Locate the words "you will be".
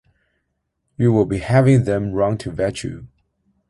0.97-1.37